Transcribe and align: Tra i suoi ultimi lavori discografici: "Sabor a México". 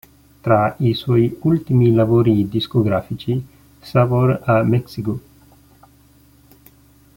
Tra 0.41 0.73
i 0.79 0.95
suoi 0.95 1.37
ultimi 1.41 1.91
lavori 1.93 2.49
discografici: 2.49 3.39
"Sabor 3.79 4.41
a 4.43 4.63
México". 4.63 5.19